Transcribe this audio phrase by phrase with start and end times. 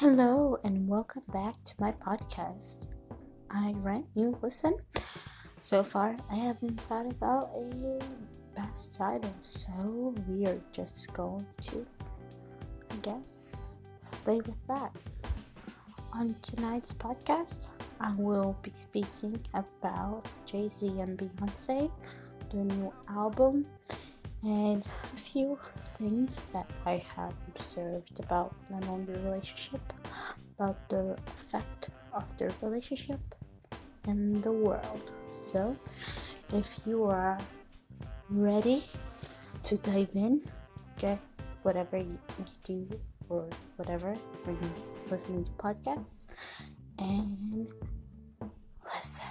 [0.00, 2.86] Hello and welcome back to my podcast.
[3.50, 4.78] I rent you listen.
[5.60, 8.00] So far, I haven't thought about a
[8.56, 11.86] best title, so we are just going to,
[12.90, 14.90] I guess, stay with that.
[16.14, 17.66] On tonight's podcast,
[18.00, 21.90] I will be speaking about Jay Z and Beyonce,
[22.50, 23.66] their new album,
[24.42, 25.58] and a few
[25.96, 28.54] things that I have observed about
[28.88, 29.80] only the relationship,
[30.58, 33.20] about the effect of their relationship
[34.06, 35.12] in the world.
[35.30, 35.76] So,
[36.52, 37.38] if you are
[38.30, 38.82] ready
[39.64, 40.42] to dive in,
[40.98, 41.20] get
[41.62, 42.18] whatever you,
[42.64, 42.88] do
[43.28, 46.32] or whatever when you're listening to podcasts
[46.98, 47.68] and
[48.84, 49.26] listen.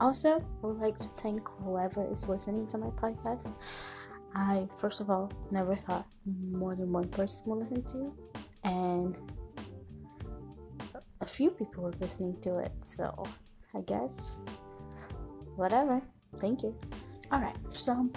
[0.00, 3.54] Also, I would like to thank whoever is listening to my podcast
[4.34, 8.12] I first of all never thought more than one person would listen to,
[8.64, 9.16] and
[11.20, 12.72] a few people were listening to it.
[12.80, 13.26] So
[13.74, 14.44] I guess
[15.56, 16.02] whatever.
[16.40, 16.74] Thank you.
[17.30, 17.56] All right.
[17.70, 18.10] So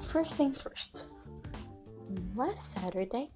[0.00, 1.04] first things first.
[2.36, 3.28] Last Saturday,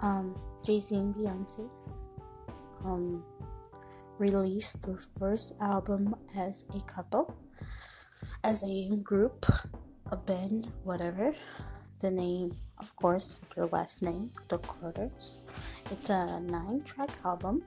[0.00, 1.68] um, Jay Z and Beyonce
[2.84, 3.24] um
[4.18, 7.34] released their first album as a couple
[8.44, 9.46] as a group,
[10.10, 11.34] a band, whatever.
[12.00, 15.42] The name, of course, your last name, The Carters.
[15.90, 17.62] It's a nine track album.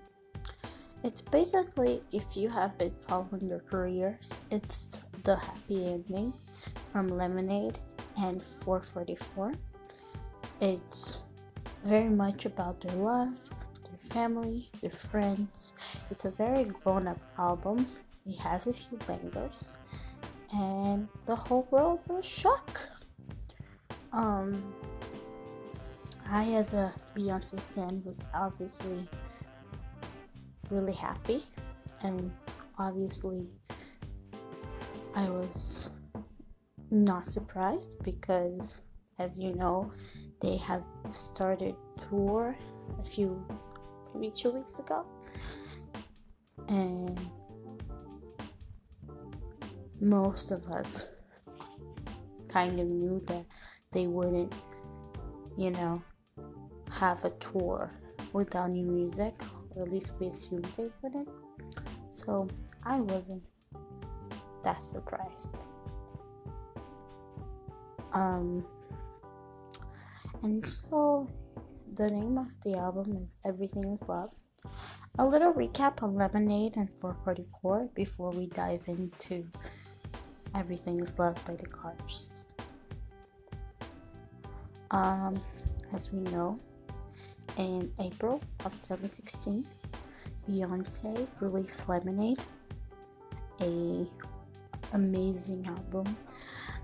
[1.04, 6.34] It's basically, if you have been following their careers, it's the happy ending
[6.90, 7.80] from Lemonade
[8.18, 9.54] and 444.
[10.62, 11.22] It's
[11.84, 13.50] very much about their love,
[13.84, 15.74] their family, their friends.
[16.12, 17.88] It's a very grown up album.
[18.26, 19.78] It has a few bangers
[20.54, 22.90] and the whole world was shocked.
[24.12, 24.74] Um,
[26.30, 29.08] I, as a Beyonce stan, was obviously
[30.70, 31.44] really happy,
[32.04, 32.32] and
[32.78, 33.48] obviously,
[35.16, 35.90] I was
[36.90, 38.82] not surprised because,
[39.20, 39.92] as you know,
[40.42, 41.76] they have started
[42.10, 42.56] tour
[43.00, 43.46] a few,
[44.14, 45.06] maybe two weeks ago,
[46.68, 47.20] and
[50.02, 51.06] most of us
[52.50, 53.46] kind of knew that
[53.92, 54.54] they wouldn't,
[55.58, 56.02] you know,
[56.92, 57.94] have a tour
[58.34, 59.34] without new music,
[59.76, 61.30] or at least we assumed they wouldn't.
[62.12, 62.48] So
[62.84, 63.48] I wasn't
[64.64, 65.66] that surprised.
[68.14, 68.66] Um,
[70.44, 71.30] and so
[71.94, 74.32] the name of the album is Everything is Love.
[75.20, 79.46] A little recap on Lemonade and 444 before we dive into
[80.56, 82.48] Everything is Loved by the Carters.
[84.92, 85.42] Um,
[85.94, 86.60] as we know,
[87.58, 89.66] in April of 2016,
[90.50, 92.40] Beyonce released Lemonade,
[93.62, 94.06] a
[94.94, 96.18] amazing album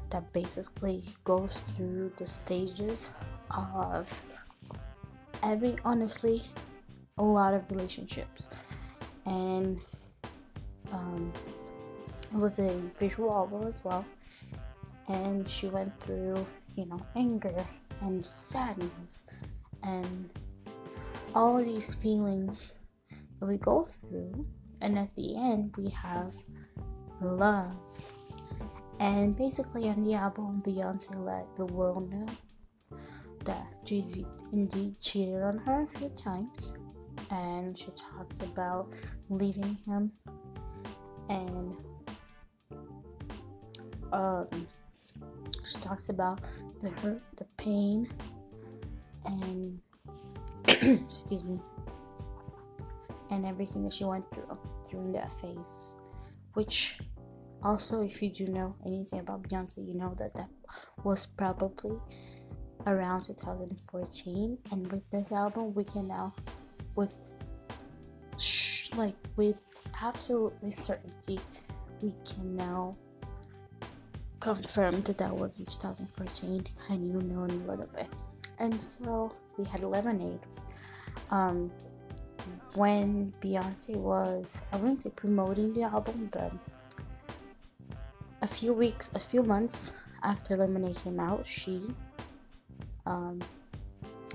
[0.09, 3.11] that basically goes through the stages
[3.51, 4.21] of
[5.43, 6.41] every honestly
[7.17, 8.49] a lot of relationships
[9.25, 9.79] and
[10.91, 11.33] um,
[12.33, 14.05] was a visual album as well.
[15.07, 16.45] And she went through
[16.75, 17.65] you know anger
[18.01, 19.27] and sadness
[19.83, 20.31] and
[21.33, 22.79] all these feelings
[23.39, 24.45] that we go through.
[24.81, 26.33] And at the end we have
[27.21, 28.11] love.
[28.99, 32.27] And basically on the album beyonce let the world know
[33.45, 36.73] that jay-z indeed cheated on her a few times.
[37.31, 38.93] And she talks about
[39.29, 40.11] leaving him
[41.29, 41.75] and
[44.11, 44.67] um,
[45.65, 46.39] she talks about
[46.79, 48.09] the hurt, the pain,
[49.25, 49.79] and
[50.67, 51.59] excuse me,
[53.31, 54.57] and everything that she went through
[54.89, 55.95] during that phase.
[56.53, 56.99] Which,
[57.63, 60.49] also, if you do know anything about Beyonce, you know that that
[61.03, 61.97] was probably
[62.85, 64.57] around 2014.
[64.71, 66.33] And with this album, we can now,
[66.95, 67.13] with
[68.95, 69.57] like with
[70.01, 71.39] absolutely certainty,
[72.01, 72.95] we can now
[74.39, 78.07] confirmed that that was in 2014 and you know a little bit.
[78.59, 80.39] And so we had lemonade.
[81.31, 81.71] Um
[82.75, 86.51] when beyonce was i wouldn't say promoting the album but
[88.41, 89.93] a few weeks a few months
[90.23, 91.81] after lemonade came out she
[93.05, 93.41] um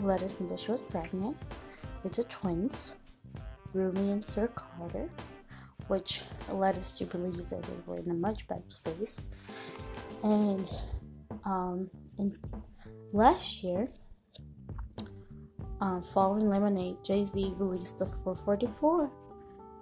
[0.01, 1.37] let us know that she was pregnant
[2.03, 2.97] with the twins
[3.73, 5.09] rumi and sir carter
[5.89, 9.27] which led us to believe that they were in a much better space
[10.23, 10.69] and
[11.45, 12.37] um, in
[13.13, 13.89] last year,
[15.81, 19.11] um, following Lemonade, Jay Z released the 444,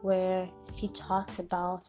[0.03, 1.85] where he talks about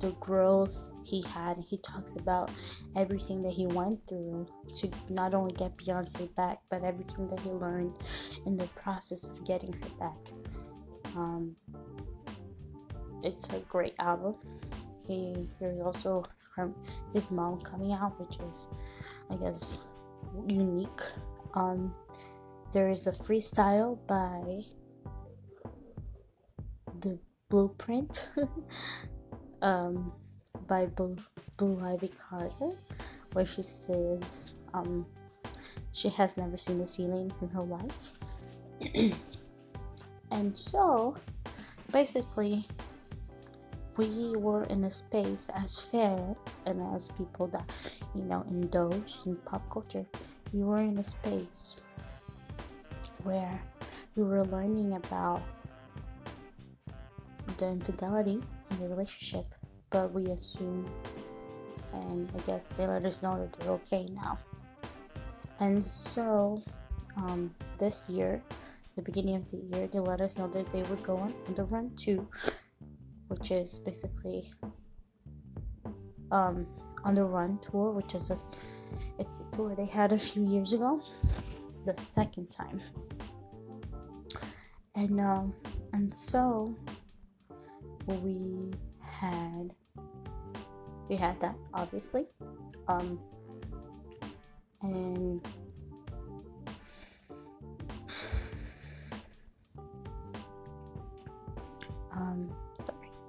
[0.00, 1.58] the growth he had.
[1.66, 2.50] He talks about
[2.96, 4.46] everything that he went through
[4.80, 7.96] to not only get Beyonce back, but everything that he learned
[8.46, 10.32] in the process of getting her back.
[11.14, 11.56] Um,
[13.22, 14.34] it's a great album.
[15.06, 16.24] He there's also
[16.56, 16.70] her,
[17.12, 18.68] his mom coming out, which is,
[19.30, 19.86] I guess,
[20.46, 21.02] unique.
[21.54, 21.94] Um,
[22.72, 24.62] there is a freestyle by
[27.00, 27.18] the
[27.50, 28.28] Blueprint
[29.62, 30.12] um,
[30.66, 31.16] by Blue,
[31.56, 32.76] Blue Ivy Carter,
[33.32, 35.06] where she says um,
[35.92, 38.18] she has never seen the ceiling in her life.
[40.30, 41.16] and so,
[41.92, 42.64] basically,
[43.96, 47.68] we were in a space as fans and as people that
[48.14, 50.06] you know indulge in pop culture
[50.52, 51.80] we were in a space
[53.24, 53.60] where
[54.16, 55.42] we were learning about
[57.58, 59.46] the infidelity in the relationship
[59.90, 60.88] but we assume
[61.92, 64.38] and i guess they let us know that they're okay now.
[65.60, 66.62] And so
[67.16, 68.42] um, this year
[68.96, 71.54] the beginning of the year they let us know that they would go on, on
[71.54, 72.26] the run too
[73.28, 74.50] which is basically
[76.32, 76.66] um,
[77.04, 78.38] on the Run tour, which is a
[79.18, 81.02] it's a tour they had a few years ago,
[81.84, 82.80] the second time,
[84.94, 85.54] and um,
[85.92, 86.76] and so
[88.06, 89.70] we had
[91.08, 92.26] we had that obviously,
[92.88, 93.20] um,
[94.80, 95.46] and
[102.12, 102.50] um,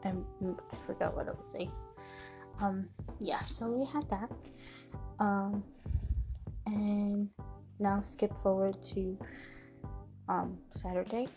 [0.03, 0.25] and
[0.71, 1.71] I forgot what I was saying.
[2.61, 2.89] Um,
[3.19, 4.31] yeah, so we had that.
[5.19, 5.63] Um,
[6.65, 7.29] and
[7.79, 9.17] now skip forward to
[10.29, 11.27] um, Saturday.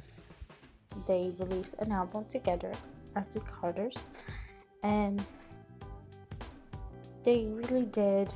[1.07, 2.73] They released an album together
[3.15, 4.07] as the Carters,
[4.83, 5.25] and
[7.25, 8.33] they really did.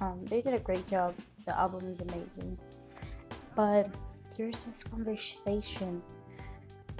[0.00, 1.14] Um, they did a great job.
[1.44, 2.58] The album is amazing,
[3.56, 3.88] but
[4.36, 6.02] there's this conversation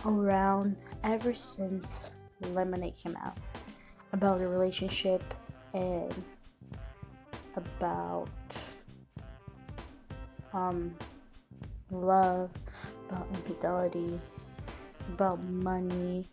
[0.04, 2.10] around ever since
[2.40, 3.38] Lemonade came out
[4.14, 5.34] about the relationship
[5.72, 6.14] and
[7.56, 8.28] about
[10.52, 10.94] um,
[11.90, 12.48] love,
[13.10, 14.20] about infidelity,
[15.08, 16.28] about money.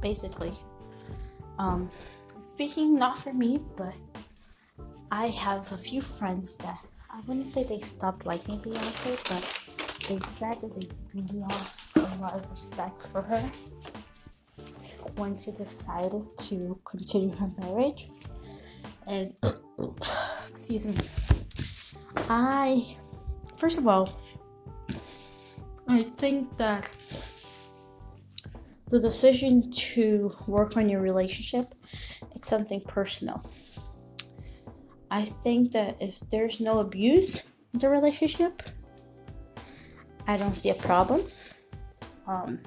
[0.00, 0.52] Basically,
[1.60, 1.88] um,
[2.42, 3.94] speaking not for me, but
[5.10, 10.18] I have a few friends that I wouldn't say they stopped liking Beyonce, but they
[10.26, 10.74] said that
[11.14, 13.40] they lost a lot of respect for her
[15.16, 18.08] when she decided to continue her marriage.
[19.06, 19.36] And
[20.48, 20.94] excuse me,
[22.28, 22.96] I
[23.56, 24.18] first of all,
[25.86, 26.90] I think that
[28.88, 31.74] the decision to work on your relationship
[32.42, 33.40] it's something personal.
[35.12, 38.62] I think that if there's no abuse in the relationship
[40.26, 41.22] i don't see a problem.
[42.26, 42.58] Um,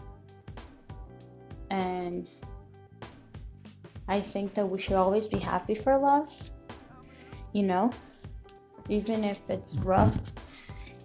[1.70, 2.28] and
[4.08, 6.32] i think that we should always be happy for love
[7.52, 7.92] you know?
[8.88, 10.32] Even if it's rough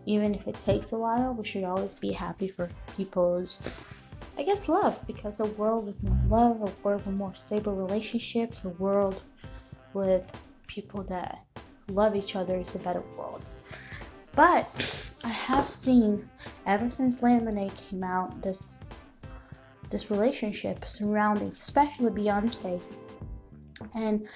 [0.07, 4.00] even if it takes a while we should always be happy for people's
[4.41, 8.65] I guess love, because a world with more love, a world with more stable relationships,
[8.65, 9.23] a world
[9.93, 10.35] with
[10.67, 11.45] people that
[11.89, 13.43] love each other is a better world.
[14.35, 14.67] But
[15.25, 16.27] I have seen
[16.65, 18.81] ever since Lemonade came out this
[19.91, 22.81] this relationship surrounding especially Beyonce
[23.95, 24.27] and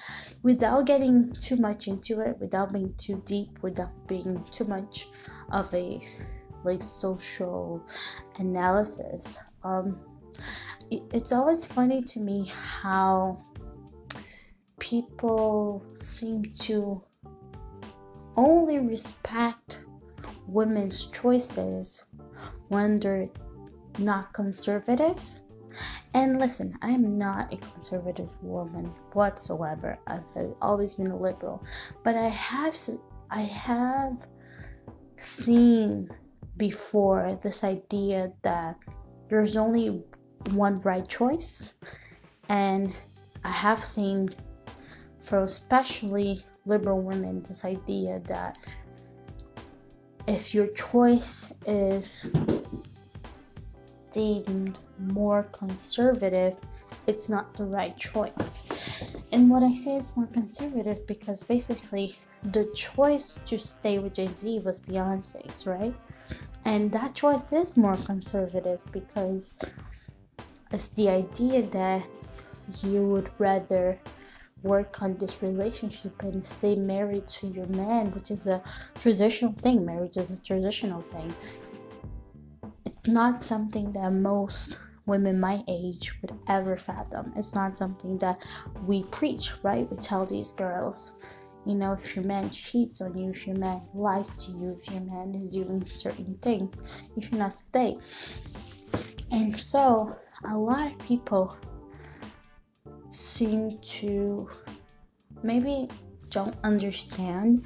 [0.43, 5.07] without getting too much into it, without being too deep, without being too much
[5.51, 5.99] of a
[6.65, 7.85] like social
[8.39, 9.99] analysis, um,
[10.91, 13.43] it, it's always funny to me how
[14.79, 17.01] people seem to
[18.35, 19.85] only respect
[20.47, 22.13] women's choices
[22.67, 23.29] when they're
[23.97, 25.21] not conservative.
[26.13, 29.99] And listen, I'm not a conservative woman whatsoever.
[30.07, 30.23] I've
[30.61, 31.63] always been a liberal,
[32.03, 32.75] but I have
[33.29, 34.25] I have
[35.15, 36.09] seen
[36.57, 38.77] before this idea that
[39.29, 40.03] there's only
[40.51, 41.73] one right choice
[42.49, 42.93] and
[43.43, 44.29] i have seen
[45.19, 48.57] for especially liberal women this idea that
[50.27, 52.31] if your choice is
[54.15, 56.57] deemed more conservative,
[57.05, 58.69] it's not the right choice.
[59.33, 64.31] And what I say is more conservative because basically the choice to stay with Jay
[64.33, 65.93] Z was Beyonce's, right?
[66.65, 69.53] And that choice is more conservative because
[70.71, 72.07] it's the idea that
[72.83, 73.99] you would rather
[74.63, 78.63] work on this relationship and stay married to your man, which is a
[78.97, 79.85] traditional thing.
[79.85, 81.33] Marriage is a traditional thing.
[82.83, 87.31] It's not something that most women my age would ever fathom.
[87.35, 88.41] It's not something that
[88.87, 89.87] we preach, right?
[89.89, 91.23] We tell these girls,
[91.65, 94.91] you know, if your man cheats on you, if your man lies to you, if
[94.91, 96.71] your man is doing certain things,
[97.15, 97.97] you should not stay.
[99.31, 100.15] And so,
[100.47, 101.57] a lot of people
[103.09, 104.49] seem to
[105.41, 105.87] maybe
[106.29, 107.63] don't understand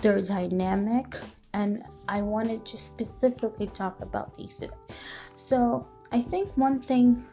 [0.00, 1.16] their dynamic
[1.52, 4.62] and I wanted to specifically talk about these.
[5.36, 7.24] So, I think one thing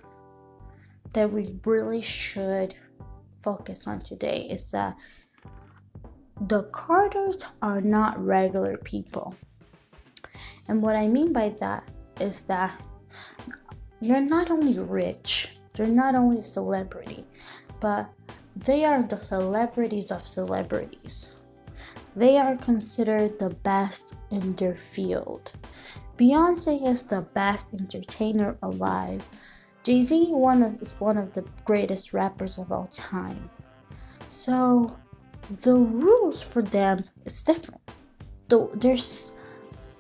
[1.14, 2.76] that we really should
[3.42, 4.96] focus on today is that
[6.42, 9.36] the Carters are not regular people.
[10.68, 11.88] And what I mean by that
[12.20, 12.80] is that
[14.02, 17.26] you're not only rich, they're not only celebrity,
[17.80, 18.10] but
[18.56, 21.34] they are the celebrities of celebrities.
[22.16, 25.52] They are considered the best in their field.
[26.18, 29.28] Beyonce is the best entertainer alive.
[29.84, 30.34] Jay Z
[30.82, 33.50] is one of the greatest rappers of all time.
[34.26, 34.98] So
[35.50, 37.82] the rules for them is different.
[38.48, 39.40] Though there's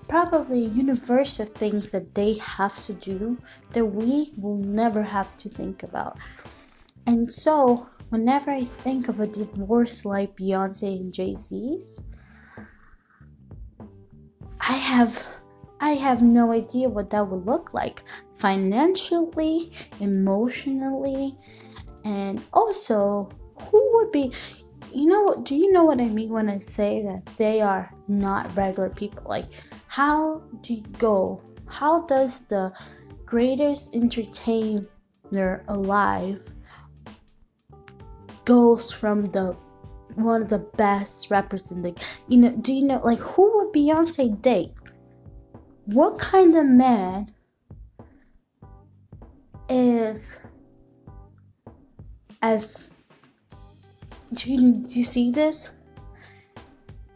[0.07, 3.37] probably universal things that they have to do
[3.73, 6.17] that we will never have to think about.
[7.05, 12.03] And so whenever I think of a divorce like Beyonce and Jay Z's,
[14.59, 15.25] I have
[15.79, 18.03] I have no idea what that would look like
[18.35, 21.37] financially, emotionally,
[22.03, 24.33] and also who would be
[24.93, 27.91] you know what do you know what I mean when I say that they are
[28.07, 29.24] not regular people?
[29.25, 29.46] Like
[29.88, 31.41] how do you go?
[31.67, 32.74] How does the
[33.25, 36.48] greatest entertainer alive
[38.46, 39.55] goes from the
[40.15, 41.96] one of the best representing
[42.29, 44.74] you know do you know like who would Beyonce date?
[45.86, 47.34] What kind of man
[49.69, 50.39] is
[52.41, 52.96] as
[54.34, 55.72] do you, do you see this?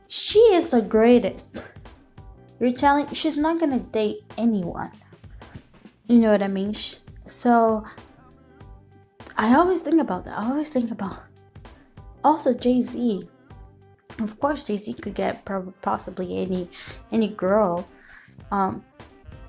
[0.08, 1.64] She is the greatest.
[2.60, 4.92] You're telling she's not gonna date anyone.
[6.08, 6.76] You know what I mean?
[7.26, 7.86] So
[9.38, 10.38] I always think about that.
[10.38, 11.18] I always think about
[12.24, 13.24] also Jay Z.
[14.20, 15.44] Of course, Jay Z could get
[15.82, 16.70] possibly any
[17.12, 17.88] any girl,
[18.52, 18.84] um,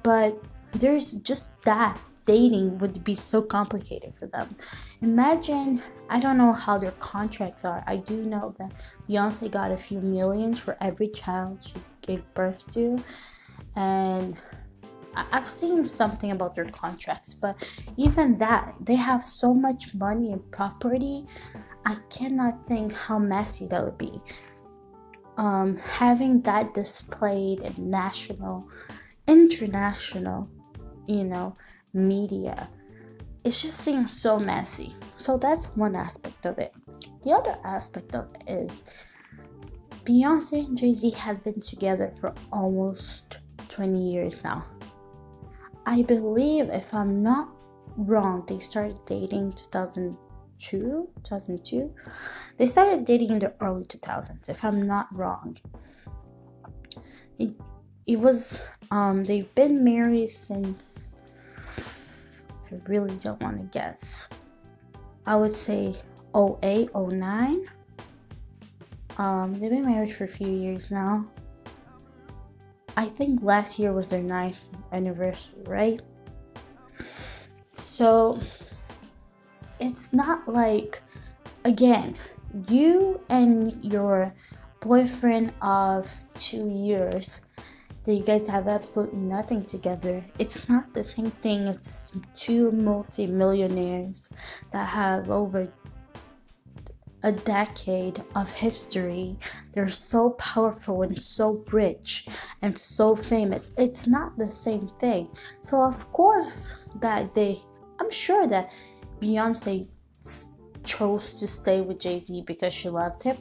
[0.02, 0.40] but
[0.72, 4.56] there's just that dating would be so complicated for them.
[5.00, 7.82] Imagine, I don't know how their contracts are.
[7.86, 8.72] I do know that
[9.08, 13.02] Beyonce got a few millions for every child she gave birth to,
[13.76, 14.36] and
[15.14, 20.50] I've seen something about their contracts, but even that, they have so much money and
[20.50, 21.26] property.
[21.84, 24.20] I cannot think how messy that would be.
[25.36, 28.68] Um, having that displayed in national,
[29.26, 30.48] international,
[31.06, 31.56] you know,
[31.92, 32.68] media,
[33.44, 34.94] it just seems so messy.
[35.10, 36.72] So that's one aspect of it.
[37.22, 38.82] The other aspect of it is
[40.04, 44.64] Beyonce and Jay Z have been together for almost 20 years now.
[45.86, 47.48] I believe, if I'm not
[47.96, 51.94] wrong, they started dating 2002, 2002.
[52.56, 55.56] They started dating in the early 2000s, if I'm not wrong.
[57.38, 57.54] It,
[58.06, 61.11] it was, um, they've been married since,
[62.72, 64.30] I really don't want to guess.
[65.26, 65.94] I would say
[66.34, 67.66] 08, 09.
[69.18, 71.26] Um, they've been married for a few years now.
[72.96, 76.00] I think last year was their ninth anniversary, right?
[77.74, 78.40] So
[79.80, 81.00] it's not like,
[81.64, 82.16] again,
[82.68, 84.32] you and your
[84.80, 87.46] boyfriend of two years
[88.04, 90.24] that you guys have absolutely nothing together.
[90.38, 94.28] It's not the same thing as two multimillionaires
[94.72, 95.72] that have over
[97.22, 99.36] a decade of history.
[99.72, 102.26] They're so powerful and so rich
[102.62, 103.72] and so famous.
[103.78, 105.28] It's not the same thing.
[105.60, 107.60] So, of course, that they,
[108.00, 108.72] I'm sure that
[109.20, 109.86] Beyonce
[110.84, 113.36] chose to stay with Jay Z because she loved him.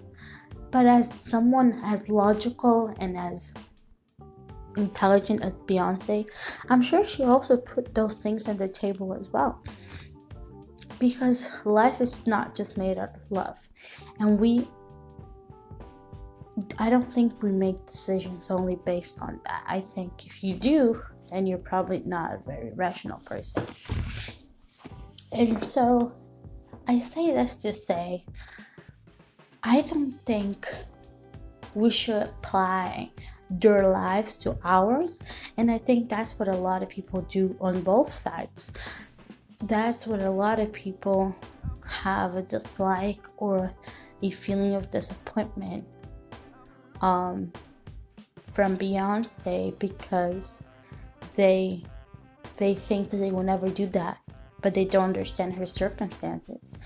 [0.69, 3.53] But as someone as logical and as
[4.77, 6.25] intelligent as Beyonce,
[6.69, 9.63] I'm sure she also put those things on the table as well.
[10.99, 13.57] Because life is not just made out of love.
[14.19, 14.67] And we
[16.77, 19.63] I don't think we make decisions only based on that.
[19.65, 21.01] I think if you do,
[21.31, 23.63] then you're probably not a very rational person.
[25.33, 26.13] And so
[26.87, 28.25] I say this to say
[29.63, 30.67] I don't think
[31.73, 33.11] we should apply
[33.59, 35.21] their lives to ours.
[35.57, 38.71] And I think that's what a lot of people do on both sides.
[39.63, 41.35] That's what a lot of people
[41.85, 43.73] have a dislike or
[44.21, 45.85] a feeling of disappointment
[47.01, 47.51] um,
[48.51, 50.63] from Beyonce because
[51.35, 51.83] they
[52.57, 54.19] they think that they will never do that,
[54.61, 56.77] but they don't understand her circumstances.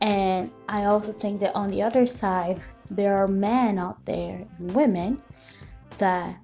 [0.00, 2.60] And I also think that on the other side,
[2.90, 5.22] there are men out there, women,
[5.98, 6.38] that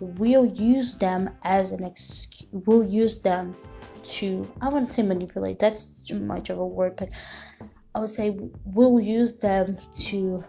[0.00, 3.56] we'll use them as an excuse, we'll use them
[4.04, 7.08] to, I wouldn't say manipulate, that's too much of a word, but
[7.94, 10.44] I would say we'll use them to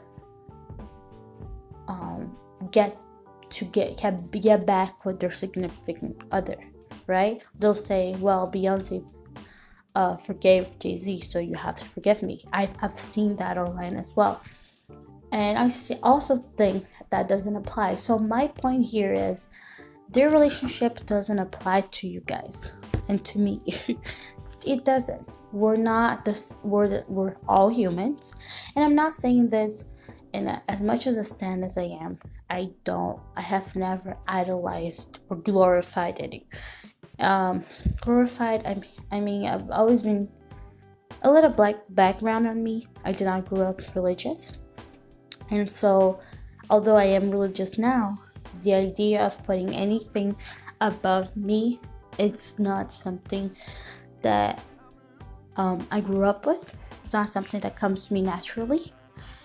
[1.87, 2.37] um,
[2.71, 2.95] get
[3.49, 3.97] to get
[4.31, 6.57] get back with their significant other,
[7.07, 7.43] right?
[7.57, 9.03] They'll say, "Well, Beyonce
[9.95, 13.95] uh, forgave Jay Z, so you have to forgive me." I, I've seen that online
[13.95, 14.39] as well,
[15.31, 15.69] and I
[16.03, 17.95] also think that doesn't apply.
[17.95, 19.50] So my point here is,
[20.09, 22.77] their relationship doesn't apply to you guys
[23.09, 23.62] and to me.
[24.65, 25.27] it doesn't.
[25.51, 26.59] We're not this.
[26.63, 28.36] We're we're all humans,
[28.75, 29.95] and I'm not saying this
[30.33, 32.19] and as much as a stand as I am,
[32.50, 36.48] I don't, I have never idolized or glorified any.
[37.19, 37.65] Um,
[38.01, 38.81] glorified, I,
[39.15, 40.29] I mean, I've always been
[41.24, 42.88] a little black background on me.
[43.03, 44.62] I did not grow up religious.
[45.51, 46.19] And so,
[46.69, 48.19] although I am religious now,
[48.61, 50.35] the idea of putting anything
[50.81, 51.79] above me,
[52.17, 53.55] it's not something
[54.21, 54.62] that
[55.57, 56.75] um, I grew up with.
[57.01, 58.93] It's not something that comes to me naturally.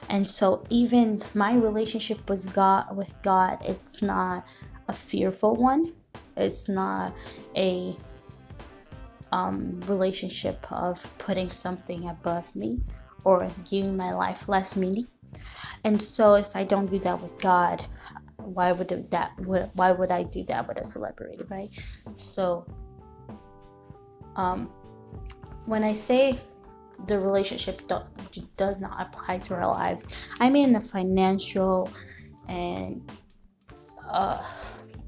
[0.08, 4.46] And so even my relationship with god with god it's not
[4.88, 5.94] a fearful one.
[6.36, 7.14] It's not
[7.56, 7.96] a
[9.32, 12.80] um, relationship of putting something above me
[13.24, 15.06] or giving my life less meaning
[15.84, 17.84] and so if i don't do that with god
[18.38, 19.32] why would that
[19.74, 21.68] why would i do that with a celebrity right
[22.16, 22.66] so
[24.36, 24.70] um
[25.66, 26.38] when i say
[27.06, 28.00] the relationship do,
[28.56, 30.06] does not apply to our lives.
[30.40, 31.90] I mean, the financial
[32.48, 33.10] and
[34.08, 34.42] uh,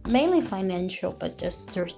[0.08, 1.88] mainly financial, but just their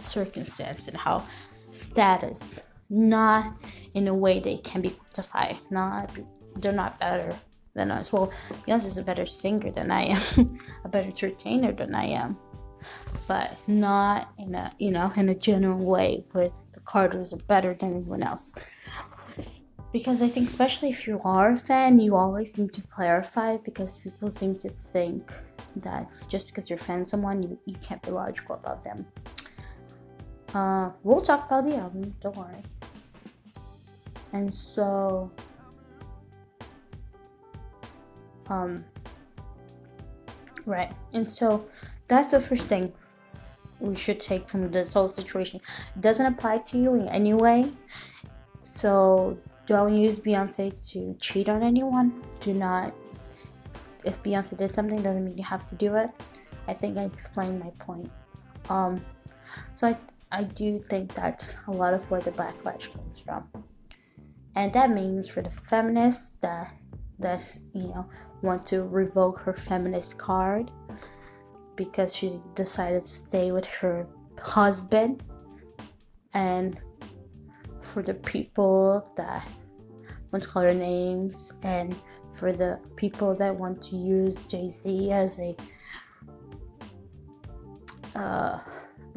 [0.00, 1.24] circumstance and how
[1.70, 3.54] status, not
[3.94, 5.58] in a way they can be quantified.
[5.70, 6.10] Not
[6.56, 7.36] they're not better
[7.74, 8.12] than us.
[8.12, 8.32] Well,
[8.66, 12.36] Beyonce is a better singer than I am, a better entertainer than I am,
[13.26, 17.74] but not in a you know in a general way where the Carters are better
[17.74, 18.54] than anyone else
[19.92, 23.98] because I think, especially if you are a fan, you always need to clarify because
[23.98, 25.32] people seem to think
[25.76, 29.06] that just because you're a fan of someone, you, you can't be logical about them.
[30.54, 32.62] Uh, we'll talk about the album, don't worry.
[34.32, 35.30] And so,
[38.52, 38.84] um,
[40.66, 41.64] right, and so
[42.08, 42.92] that's the first thing
[43.80, 45.60] we should take from this whole situation.
[45.96, 47.72] It doesn't apply to you in any way.
[48.62, 52.22] So don't use Beyonce to cheat on anyone.
[52.40, 52.94] Do not.
[54.04, 56.10] If Beyonce did something, doesn't mean you have to do it.
[56.68, 58.10] I think I explained my point.
[58.68, 59.04] Um,
[59.74, 59.96] so I
[60.30, 63.48] I do think that's a lot of where the backlash comes from,
[64.54, 66.72] and that means for the feminists that
[67.22, 68.06] that's you know
[68.42, 70.70] want to revoke her feminist card
[71.76, 74.06] because she decided to stay with her
[74.38, 75.22] husband
[76.34, 76.78] and
[77.80, 79.46] for the people that
[80.30, 81.94] want to call her names and
[82.32, 85.54] for the people that want to use Jay Z as a
[88.18, 88.60] uh,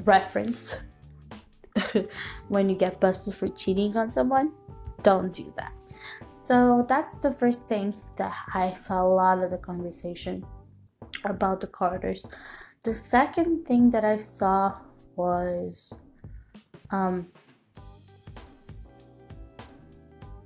[0.03, 0.83] reference
[2.47, 4.51] when you get busted for cheating on someone,
[5.03, 5.71] don't do that.
[6.45, 10.45] So that's the first thing that I saw a lot of the conversation
[11.23, 12.23] about the Carters.
[12.83, 14.79] The second thing that I saw
[15.15, 16.03] was
[16.91, 17.25] um,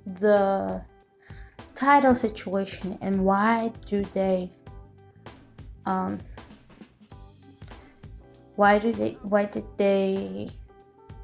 [0.06, 0.82] the
[1.74, 4.50] Tidal situation and why do they
[5.84, 6.18] um
[8.56, 10.48] why do they why did they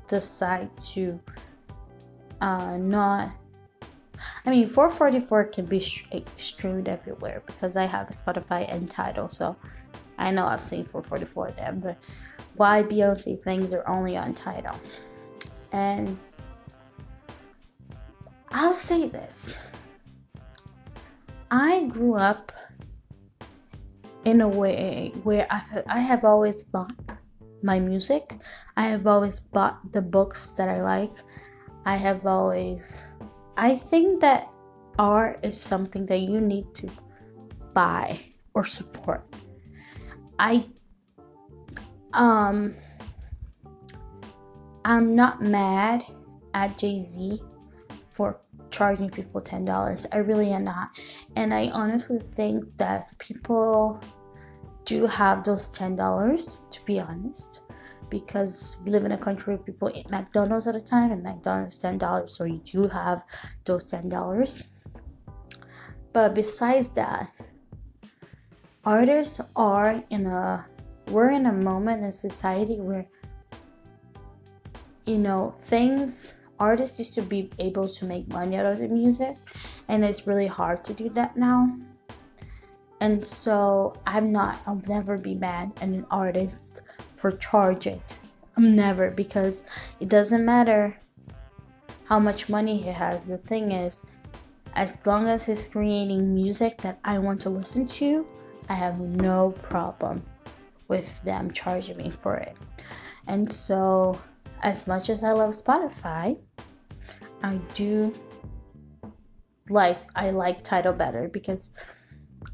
[0.07, 1.21] decide to
[2.41, 3.31] uh not
[4.45, 9.57] I mean 444 can be eh, streamed everywhere because I have Spotify and Tidal so
[10.19, 11.99] I know I've seen 444 of them, but
[12.57, 14.79] why Beyonce things are only on Tidal.
[15.73, 16.19] And
[18.51, 19.61] I'll say this
[21.51, 22.53] I grew up
[24.25, 26.93] in a way where I, I have always bought
[27.63, 28.39] my music,
[28.77, 31.13] I have always bought the books that I like.
[31.85, 33.09] I have always.
[33.57, 34.49] I think that
[34.99, 36.91] art is something that you need to
[37.75, 38.19] buy
[38.55, 39.25] or support.
[40.39, 40.65] I
[42.13, 42.75] um
[44.85, 46.05] I'm not mad
[46.55, 47.41] at Jay-Z
[48.09, 48.41] for
[48.71, 50.07] charging people $10.
[50.13, 50.91] I really am not.
[51.35, 54.01] And I honestly think that people
[54.85, 57.66] do have those $10 to be honest
[58.11, 61.83] because we live in a country where people eat McDonald's at a time and McDonald's
[61.83, 63.25] $10 so you do have
[63.65, 64.63] those $10
[66.13, 67.31] but besides that
[68.85, 70.67] artists are in a
[71.09, 73.07] we're in a moment in society where
[75.05, 79.37] you know things artists used to be able to make money out of the music
[79.89, 81.77] and it's really hard to do that now.
[83.01, 86.86] And so i'm not i'll never be mad at an artist
[87.17, 88.03] for charging.
[88.57, 89.65] I'm never because
[90.01, 90.97] it doesn't matter
[92.05, 93.29] how much money he has.
[93.29, 94.07] The thing is
[94.77, 98.27] as long as he's creating music that i want to listen to
[98.69, 100.23] i have no problem
[100.89, 102.57] with them charging me for it.
[103.27, 104.21] And so
[104.63, 106.39] as much as i love spotify
[107.43, 108.15] I do
[109.69, 111.79] like I like Tidal better because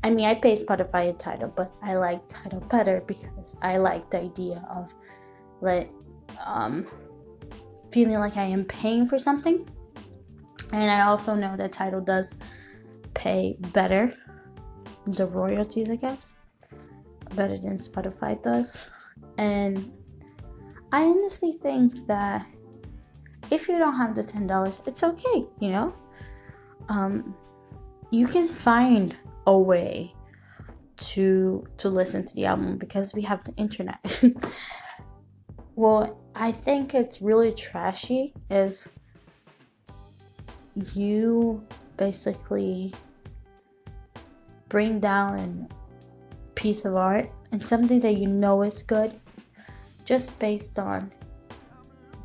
[0.04, 4.10] I mean I pay Spotify and Tidal, but I like Tidal better because I like
[4.10, 4.94] the idea of
[5.60, 5.90] like
[6.44, 6.86] um
[7.92, 9.68] feeling like I am paying for something.
[10.72, 12.38] And I also know that Tidal does
[13.14, 14.14] pay better
[15.06, 16.34] the royalties, I guess,
[17.34, 18.88] better than Spotify does.
[19.36, 19.92] And
[20.92, 22.46] I honestly think that
[23.52, 25.92] if you don't have the $10 it's okay you know
[26.88, 27.34] um,
[28.10, 30.14] you can find a way
[30.96, 34.22] to to listen to the album because we have the internet.
[35.74, 38.88] Well i think it's really trashy is
[40.92, 42.92] you basically
[44.68, 49.18] bring down a piece of art and something that you know is good
[50.04, 51.10] just based on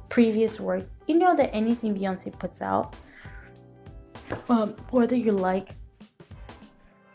[0.10, 2.96] previous works, you know that anything Beyonce puts out,
[4.50, 5.70] um, whether you like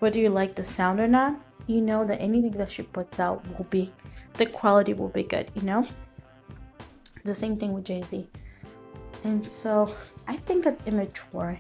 [0.02, 3.40] whether you like the sound or not, you know that anything that she puts out
[3.56, 3.92] will be
[4.36, 5.86] the quality will be good, you know?
[7.22, 8.28] The same thing with Jay Z.
[9.22, 9.94] And so
[10.26, 11.56] I think it's immature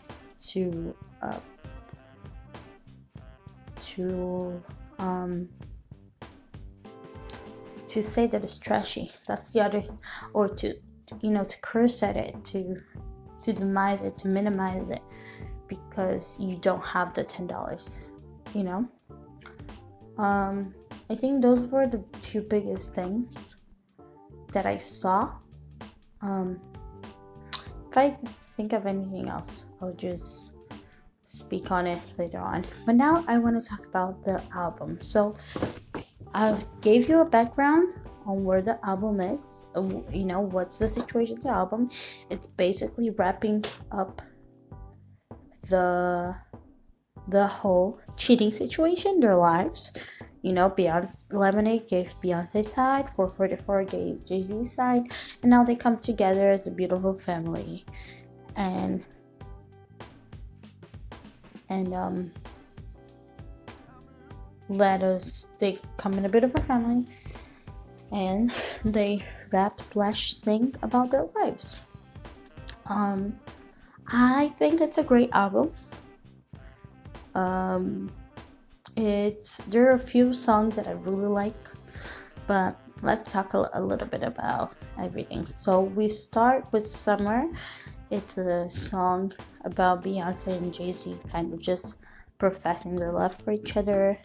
[0.50, 1.38] to uh,
[3.78, 4.60] to
[4.98, 5.48] um
[7.86, 9.12] to say that it's trashy.
[9.28, 9.84] That's the other
[10.34, 10.74] or to
[11.20, 12.82] you know to curse at it to
[13.42, 15.02] to demise it to minimize it
[15.68, 18.11] because you don't have the ten dollars
[18.54, 18.88] you know?
[20.18, 20.74] Um
[21.10, 23.56] i think those were the two biggest things
[24.52, 25.32] that i saw.
[26.20, 26.60] Um
[27.90, 28.16] if i
[28.56, 30.52] think of anything else i'll just
[31.24, 32.64] speak on it later on.
[32.84, 35.00] But now i want to talk about the album.
[35.00, 35.36] So
[36.34, 37.94] i gave you a background
[38.26, 41.90] on where the album is uh, you know what's the situation with the album.
[42.30, 44.22] It's basically wrapping up
[45.68, 46.34] the
[47.28, 49.92] the whole cheating situation their lives
[50.42, 55.02] you know beyonce lemonade gave beyonce's side 444 gave jay-z's side
[55.42, 57.84] and now they come together as a beautiful family
[58.56, 59.04] and
[61.68, 62.32] and um
[64.68, 67.06] let us they come in a bit of a family
[68.12, 68.50] and
[68.84, 71.78] they rap slash sing about their lives.
[72.86, 73.38] Um,
[74.08, 75.72] I think it's a great album.
[77.34, 78.10] Um,
[78.96, 81.56] it's there are a few songs that I really like,
[82.46, 85.46] but let's talk a, little bit about everything.
[85.46, 87.44] So we start with Summer.
[88.10, 89.32] It's a song
[89.64, 92.04] about Beyonce and Jay Z kind of just
[92.38, 94.18] professing their love for each other.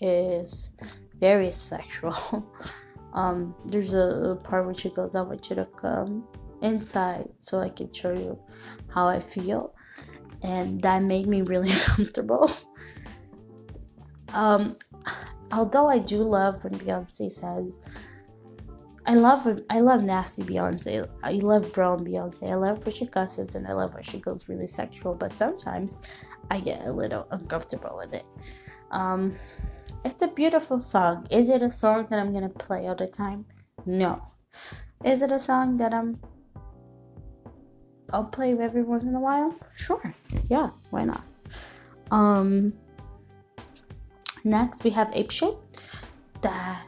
[0.00, 0.72] Is
[1.20, 2.44] very sexual.
[3.12, 6.26] um, there's a part where she goes, I want you to come
[6.60, 8.38] inside so I can show you
[8.92, 9.74] how I feel.
[10.42, 12.50] And that made me really uncomfortable.
[14.34, 14.76] um,
[15.50, 17.80] although I do love when Beyonce says,
[19.04, 21.08] I love I love nasty Beyonce.
[21.24, 22.50] I love brown Beyonce.
[22.50, 25.14] I love when she cusses and I love when she goes really sexual.
[25.14, 26.00] But sometimes
[26.50, 28.24] I get a little uncomfortable with it.
[28.92, 29.36] Um,
[30.04, 31.26] it's a beautiful song.
[31.30, 33.44] Is it a song that I'm gonna play all the time?
[33.86, 34.22] No.
[35.04, 36.20] Is it a song that I'm
[38.12, 39.54] I'll play every once in a while?
[39.74, 40.14] Sure.
[40.48, 41.24] Yeah, why not?
[42.10, 42.72] Um
[44.44, 45.54] next we have Ape Shit.
[46.42, 46.82] That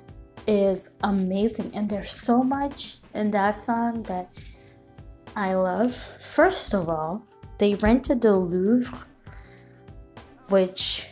[0.46, 4.28] is amazing and there's so much in that song that
[5.36, 5.94] I love.
[6.20, 7.22] First of all,
[7.58, 9.06] they rented the Louvre,
[10.50, 11.06] which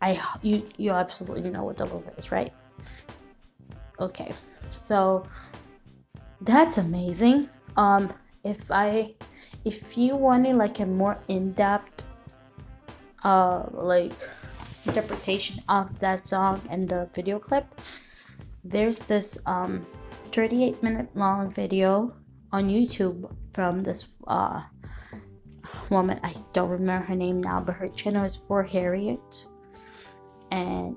[0.00, 2.52] I you you absolutely know what the Louvre is, right?
[3.98, 4.32] Okay,
[4.68, 5.24] so
[6.42, 7.48] that's amazing.
[7.76, 8.12] Um,
[8.46, 9.14] if I
[9.64, 12.04] if you wanted like a more in-depth
[13.24, 14.14] uh like
[14.86, 17.66] interpretation of that song and the video clip,
[18.62, 19.84] there's this um
[20.30, 22.14] 38 minute long video
[22.52, 24.62] on YouTube from this uh
[25.90, 26.20] woman.
[26.22, 29.46] I don't remember her name now, but her channel is for Harriet
[30.52, 30.96] and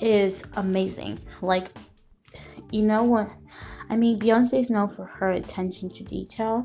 [0.00, 1.18] is amazing.
[1.40, 1.68] Like
[2.70, 3.30] you know what
[3.92, 6.64] I mean Beyonce is known for her attention to detail.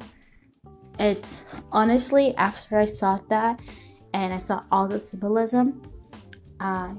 [0.98, 3.60] It's honestly after I saw that
[4.14, 5.82] and I saw all the symbolism,
[6.62, 6.96] I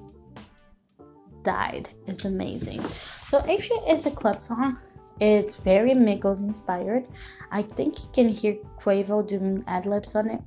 [1.44, 1.88] died.
[2.06, 2.82] It's amazing.
[2.82, 4.76] So Asia is a club song.
[5.18, 7.08] It's very Migos inspired.
[7.50, 10.42] I think you can hear Quavo doing ad libs on it.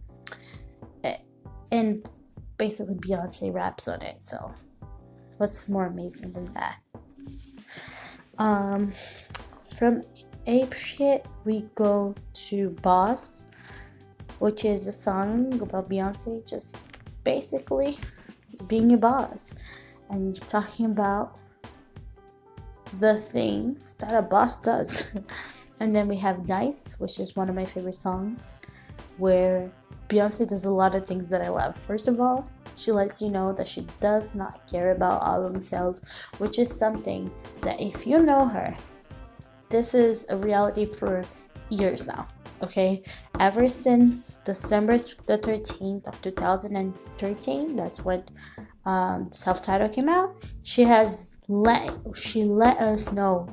[1.03, 1.17] Eh,
[1.71, 2.07] and
[2.57, 4.21] basically Beyonce raps on it.
[4.21, 4.53] So
[5.37, 6.77] what's more amazing than that?
[8.37, 8.93] Um
[9.73, 10.03] from
[10.47, 13.45] Ape Shit we go to Boss,
[14.39, 16.77] which is a song about Beyonce just
[17.23, 17.97] basically
[18.67, 19.55] being a boss
[20.09, 21.37] and talking about
[22.99, 25.17] the things that a boss does.
[25.79, 28.55] and then we have Nice, which is one of my favorite songs,
[29.17, 29.71] where
[30.09, 31.77] Beyonce does a lot of things that I love.
[31.77, 36.05] First of all, she lets you know that she does not care about album sales,
[36.39, 37.31] which is something
[37.61, 38.75] that if you know her,
[39.71, 41.25] this is a reality for
[41.69, 42.27] years now.
[42.61, 43.03] Okay,
[43.39, 48.23] ever since December the 13th of 2013, that's when
[48.85, 50.35] um, self-title came out.
[50.61, 53.47] She has let she let us know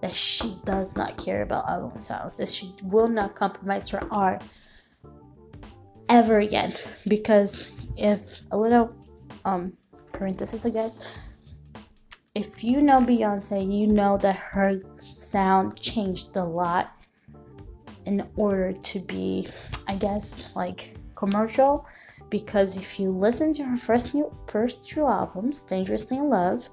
[0.00, 4.42] that she does not care about album sales, that she will not compromise her art
[6.08, 6.74] ever again.
[7.06, 8.94] Because if a little
[9.44, 9.74] um
[10.12, 11.18] parenthesis, I guess,
[12.34, 16.98] if you know Beyonce, you know that her sound changed a lot
[18.06, 19.48] in order to be,
[19.86, 21.86] I guess, like commercial.
[22.30, 26.68] Because if you listen to her first new, first two albums, Dangerously in Love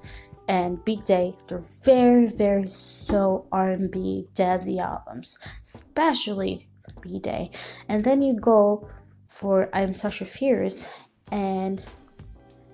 [0.47, 6.67] and B'Day, they're very, very so R&B deadly albums, especially
[7.01, 7.51] B Day.
[7.87, 8.89] And then you go
[9.27, 10.87] for I'm Sasha Fierce
[11.31, 11.83] and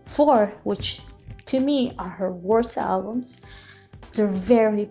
[0.06, 1.02] Four, which
[1.48, 3.42] to me are her worst albums.
[4.14, 4.90] They're very,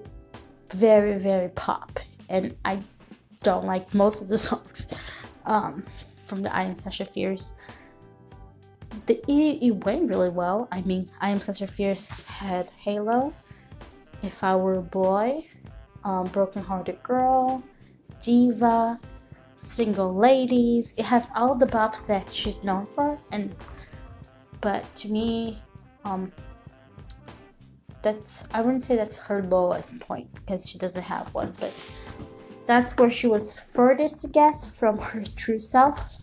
[0.71, 2.81] very, very pop, and I
[3.43, 4.93] don't like most of the songs
[5.45, 5.85] um,
[6.21, 7.53] from the I Am Sasha Fierce
[9.05, 10.69] the it, it went really well.
[10.73, 13.35] I mean, I am Sasha Fierce had Halo,
[14.23, 15.47] If I Were a Boy,
[16.05, 17.63] um, Broken Hearted Girl,
[18.21, 18.99] Diva,
[19.59, 20.95] Single Ladies.
[20.97, 23.55] It has all the bops that she's known for, and
[24.61, 25.63] but to me,
[26.05, 26.33] um,
[28.07, 31.75] that's I wouldn't say that's her lowest point because she doesn't have one, but
[32.65, 36.23] that's where she was furthest to guess from her true self.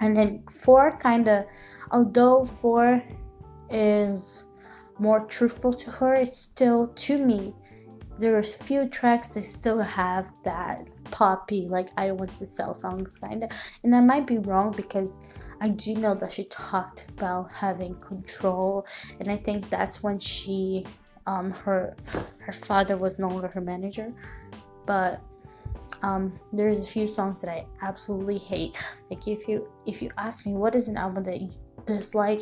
[0.00, 1.44] And then four kind of
[1.90, 3.02] although 4
[3.70, 4.44] is
[4.98, 7.52] more truthful to her, it's still to me.
[8.18, 13.16] There's a few tracks that still have that poppy, like I want to sell songs
[13.16, 13.50] kind of.
[13.84, 15.18] And I might be wrong because
[15.60, 18.86] I do know that she talked about having control,
[19.20, 20.84] and I think that's when she,
[21.26, 21.94] um, her,
[22.40, 24.12] her father was no longer her manager.
[24.86, 25.20] But
[26.02, 28.82] um, there's a few songs that I absolutely hate.
[29.10, 31.50] Like if you if you ask me what is an album that you
[31.86, 32.40] dislike.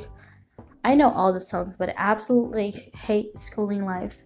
[0.82, 4.24] I know all the songs, but I absolutely hate Schoolin' Life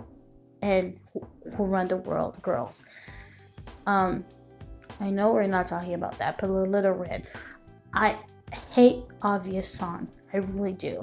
[0.62, 1.00] and
[1.56, 2.84] Who Run the World Girls.
[3.86, 4.24] Um,
[5.00, 7.30] I know we're not talking about that, but Little Red.
[7.92, 8.18] I
[8.72, 10.22] hate obvious songs.
[10.32, 11.00] I really do,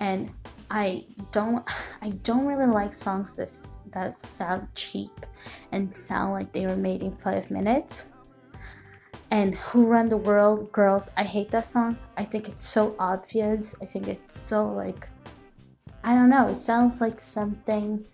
[0.00, 0.30] and
[0.70, 1.68] I don't.
[2.02, 3.50] I don't really like songs that
[3.92, 5.26] that sound cheap
[5.72, 8.10] and sound like they were made in five minutes
[9.30, 11.10] and Who Run the World Girls.
[11.16, 11.96] I hate that song.
[12.16, 13.74] I think it's so obvious.
[13.82, 15.08] I think it's so like
[16.04, 18.04] I don't know, it sounds like something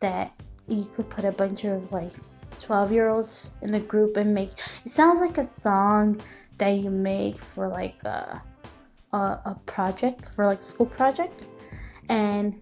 [0.00, 0.32] that
[0.66, 2.14] you could put a bunch of like
[2.60, 4.50] 12 year olds in a group and make
[4.84, 6.20] it sounds like a song
[6.58, 8.42] that you made for like a,
[9.12, 11.46] a, a project for like school project
[12.10, 12.60] And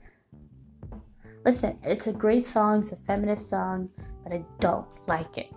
[1.45, 3.89] listen, it's a great song, it's a feminist song,
[4.23, 5.51] but I don't like it.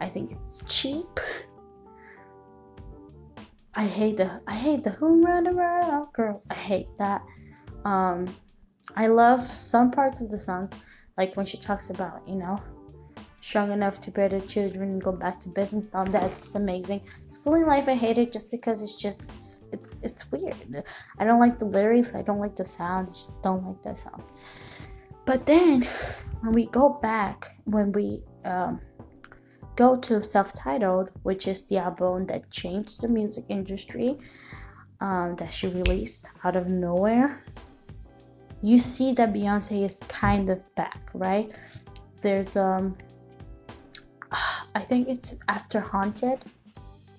[0.00, 1.20] I think it's cheap.
[3.74, 6.46] I hate the I hate the who run around girls.
[6.50, 7.22] I hate that.
[7.84, 8.34] Um
[8.96, 10.72] I love some parts of the song,
[11.18, 12.58] like when she talks about, you know,
[13.46, 15.84] strong enough to bear the children and go back to business.
[15.94, 17.00] Oh, that's amazing.
[17.28, 20.82] Schoolin' Life, I hate it just because it's just it's it's weird.
[21.20, 22.16] I don't like the lyrics.
[22.16, 23.06] I don't like the sound.
[23.08, 24.24] I just don't like that sound.
[25.24, 25.82] But then
[26.40, 28.80] when we go back, when we um,
[29.76, 34.18] go to self-titled, which is the album that changed the music industry,
[35.00, 37.44] um, that she released out of nowhere,
[38.60, 41.52] you see that Beyonce is kind of back, right?
[42.22, 42.96] There's um,
[44.76, 46.44] I think it's after Haunted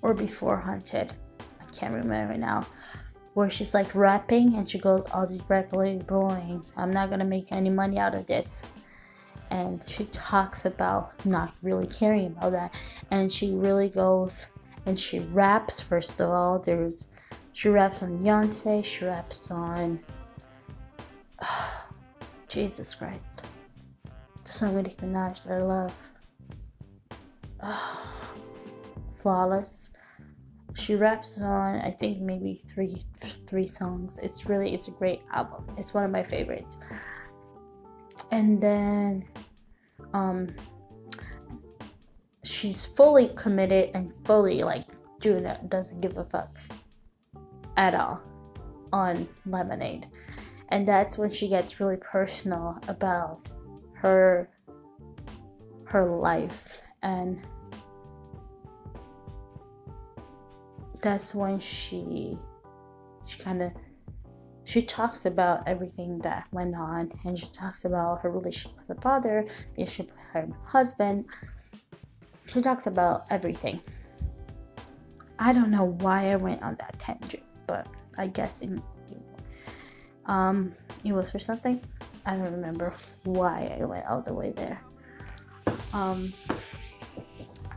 [0.03, 1.11] or before Haunted.
[1.59, 2.67] I can't remember now
[3.33, 7.51] where she's like rapping and she goes, All these record drawings, I'm not gonna make
[7.51, 8.63] any money out of this.
[9.49, 12.79] And she talks about not really caring about that.
[13.09, 14.45] And she really goes
[14.85, 16.59] and she raps, first of all.
[16.59, 17.07] There's
[17.53, 19.99] she raps on Beyonce, she raps on
[22.47, 23.31] Jesus Christ.
[24.43, 26.11] The song with Nicki Minaj that I love.
[27.61, 28.23] Oh,
[29.09, 29.97] flawless
[30.77, 33.01] she raps on I think maybe three
[33.47, 34.19] three songs.
[34.21, 35.65] It's really it's a great album.
[35.77, 36.77] It's one of my favorites.
[38.31, 39.25] And then
[40.13, 40.49] um
[42.43, 44.85] she's fully committed and fully like
[45.19, 46.55] doing it doesn't give a fuck
[47.75, 48.23] at all
[48.93, 50.07] on Lemonade.
[50.69, 53.49] And that's when she gets really personal about
[53.93, 54.49] her
[55.85, 57.41] her life and
[61.01, 62.37] that's when she
[63.25, 63.71] she kind of
[64.63, 69.01] she talks about everything that went on and she talks about her relationship with her
[69.01, 71.25] father relationship with her husband.
[72.51, 73.81] She talks about everything.
[75.39, 78.71] I don't know why i went on that tangent but i guess it,
[80.25, 80.73] um
[81.05, 81.79] it was for something.
[82.25, 84.81] I don't remember why i went all the way there.
[85.93, 86.27] Um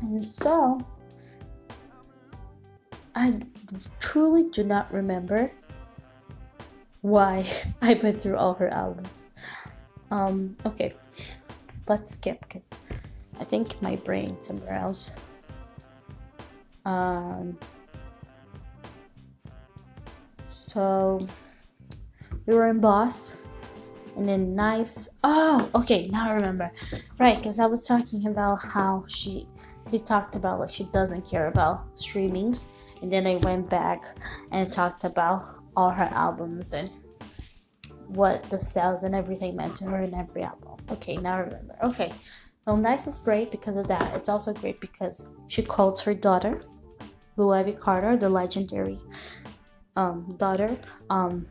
[0.00, 0.84] and so
[3.14, 3.40] I
[3.98, 5.50] truly do not remember
[7.02, 7.46] why
[7.82, 9.30] I went through all her albums.
[10.10, 10.94] Um, okay,
[11.88, 12.66] let's skip because
[13.38, 15.14] I think my brain somewhere else.
[16.84, 17.58] Um,
[20.48, 21.26] so
[22.46, 23.36] we were in Boss,
[24.16, 25.18] and then Nice.
[25.22, 26.72] Oh, okay, now I remember.
[27.18, 29.46] Right, because I was talking about how she
[29.90, 34.04] she talked about like she doesn't care about streamings and then I went back
[34.52, 35.44] and talked about
[35.76, 36.90] all her albums and
[38.06, 40.76] what the sales and everything meant to her in every album.
[40.90, 41.76] Okay, now I remember.
[41.84, 42.12] Okay,
[42.66, 44.14] well, Nice is great because of that.
[44.14, 46.62] It's also great because she calls her daughter,
[47.36, 48.98] Blue Ivy Carter, the legendary
[49.96, 50.76] um, daughter.
[51.08, 51.46] Um,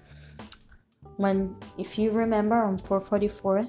[1.18, 3.66] when, if you remember, on 444,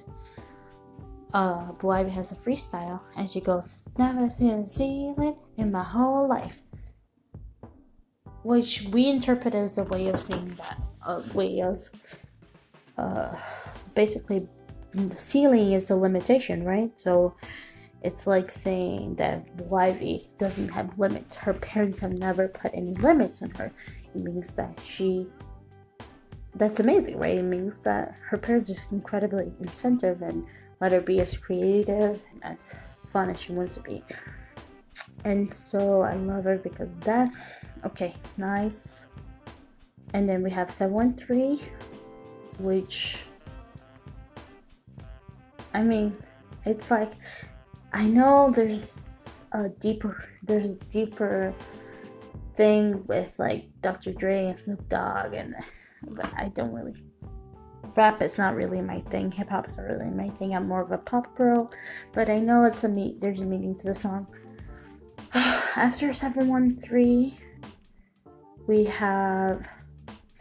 [1.34, 6.28] uh, Blue Ivy has a freestyle, and she goes, "Never seen ceiling in my whole
[6.28, 6.62] life."
[8.42, 11.82] which we interpret as a way of saying that a way of
[12.96, 13.36] uh,
[13.94, 14.46] basically
[14.92, 16.98] the ceiling is a limitation, right?
[16.98, 17.34] So
[18.02, 21.36] it's like saying that Ivy doesn't have limits.
[21.36, 23.72] Her parents have never put any limits on her.
[24.14, 25.26] It means that she
[26.54, 27.38] that's amazing, right?
[27.38, 30.44] It means that her parents are incredibly incentive and
[30.80, 32.74] let her be as creative and as
[33.06, 34.02] fun as she wants to be.
[35.24, 37.30] And so I love her because of that
[37.84, 39.12] okay nice
[40.12, 41.58] and then we have 713
[42.58, 43.22] which
[45.72, 46.16] I mean
[46.64, 47.12] it's like
[47.92, 51.54] I know there's a deeper there's a deeper
[52.54, 54.12] thing with like Dr.
[54.12, 55.54] Dre and Snoop Dogg and
[56.02, 56.94] but I don't really
[58.00, 59.30] rap is not really my thing.
[59.30, 60.54] Hip hop is not really my thing.
[60.54, 61.70] I'm more of a pop girl
[62.14, 64.26] but I know it's a meet there's a meaning to the song.
[65.86, 67.36] After 713
[68.66, 69.68] we have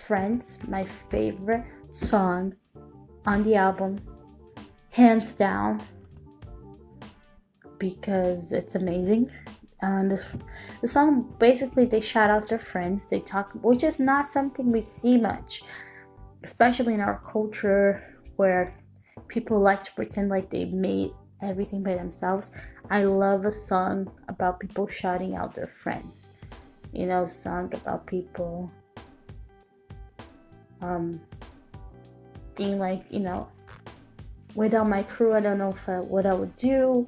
[0.09, 2.55] Friends, my favorite song
[3.25, 3.99] on the album,
[4.91, 5.83] hands down,
[7.77, 9.29] because it's amazing.
[9.81, 14.71] And the song basically they shout out their friends, they talk, which is not something
[14.71, 15.63] we see much,
[16.43, 18.75] especially in our culture where
[19.27, 21.11] people like to pretend like they made
[21.41, 22.55] everything by themselves.
[22.89, 26.29] I love a song about people shouting out their friends
[26.93, 28.71] you know, song about people
[30.81, 31.21] um,
[32.55, 33.47] thinking like, you know,
[34.55, 37.07] without my crew, I don't know if I, what I would do.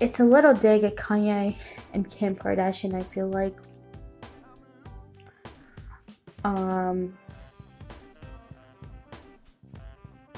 [0.00, 1.58] It's a little dig at Kanye
[1.92, 2.94] and Kim Kardashian.
[2.94, 3.56] I feel like.
[6.44, 7.18] Um.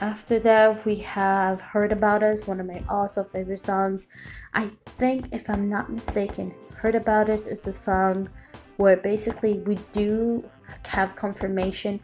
[0.01, 4.07] After that, we have Heard About Us, one of my also favorite songs.
[4.55, 8.31] I think, if I'm not mistaken, Heard About Us is the song
[8.79, 10.43] where basically we do
[10.87, 12.01] have confirmation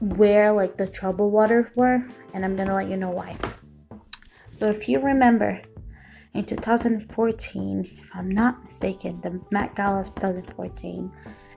[0.00, 2.02] where like the trouble waters were,
[2.32, 3.36] and I'm gonna let you know why.
[4.56, 5.60] So if you remember,
[6.32, 11.12] in 2014, if I'm not mistaken, the Met Gala of 2014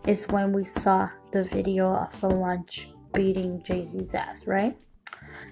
[0.06, 4.76] is when we saw the video of Solange beating Jay Z's ass, right?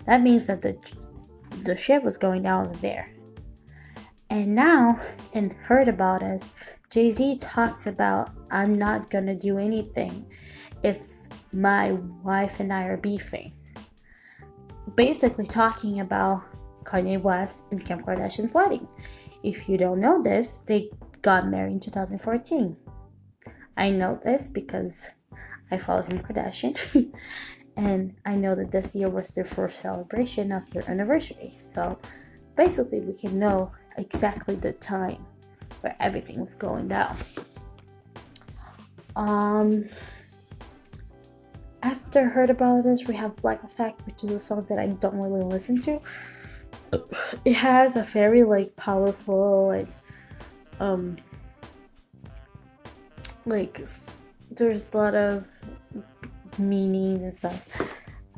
[0.06, 0.78] That means that the
[1.64, 3.12] the shit was going down there.
[4.30, 5.00] And now,
[5.34, 6.54] in Heard About Us,
[6.90, 10.26] Jay Z talks about I'm not gonna do anything
[10.84, 11.92] if my
[12.24, 13.54] wife and I are beefing.
[14.96, 16.44] Basically, talking about
[16.84, 18.88] Kanye West and Kim Kardashian's wedding.
[19.44, 20.90] If you don't know this, they
[21.22, 22.76] got married in 2014.
[23.78, 25.12] I know this because
[25.72, 26.76] I follow Kim Kardashian,
[27.78, 31.52] and I know that this year was their first celebration of their anniversary.
[31.58, 31.98] So
[32.56, 35.26] basically, we can know exactly the time
[35.82, 37.18] where everything was going down.
[39.16, 39.90] Um,
[41.84, 45.18] after heard about this, we have Black Effect, which is a song that I don't
[45.18, 46.00] really listen to.
[47.46, 49.88] It has a very like powerful like
[50.82, 51.16] um
[53.46, 53.80] like
[54.52, 55.48] there's a lot of
[56.60, 57.68] meanings and stuff.